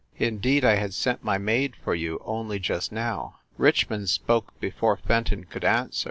Indeed, 0.17 0.65
I 0.65 0.77
had 0.77 0.95
sent 0.95 1.23
my 1.23 1.37
maid 1.37 1.75
for 1.75 1.93
you, 1.93 2.19
only 2.25 2.57
just 2.57 2.91
now!" 2.91 3.35
Richmond 3.55 4.09
spoke 4.09 4.59
before 4.59 4.97
Fenton 4.97 5.43
could 5.43 5.63
answer. 5.63 5.99